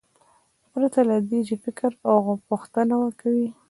پرته 0.71 0.99
له 1.09 1.17
دې 1.29 1.39
چې 1.47 1.55
فکر 1.63 1.91
او 2.09 2.17
پوښتنه 2.49 2.95
وکړي. 3.03 3.45